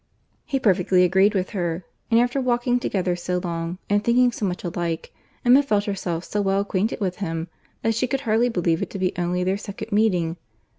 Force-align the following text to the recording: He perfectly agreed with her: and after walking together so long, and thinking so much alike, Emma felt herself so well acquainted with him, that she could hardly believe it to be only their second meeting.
He 0.45 0.59
perfectly 0.59 1.03
agreed 1.03 1.35
with 1.35 1.51
her: 1.51 1.85
and 2.09 2.19
after 2.19 2.41
walking 2.41 2.79
together 2.79 3.15
so 3.15 3.37
long, 3.37 3.77
and 3.87 4.03
thinking 4.03 4.31
so 4.31 4.47
much 4.47 4.63
alike, 4.63 5.13
Emma 5.45 5.61
felt 5.61 5.83
herself 5.85 6.23
so 6.23 6.41
well 6.41 6.61
acquainted 6.61 6.99
with 6.99 7.17
him, 7.17 7.49
that 7.83 7.93
she 7.93 8.07
could 8.07 8.21
hardly 8.21 8.49
believe 8.49 8.81
it 8.81 8.89
to 8.89 8.97
be 8.97 9.13
only 9.15 9.43
their 9.43 9.57
second 9.59 9.91
meeting. 9.91 10.37